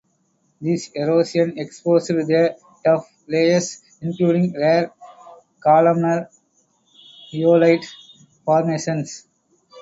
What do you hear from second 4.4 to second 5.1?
rare